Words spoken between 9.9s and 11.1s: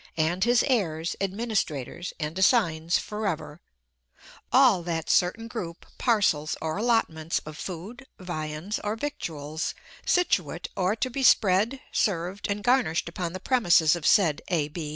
situate or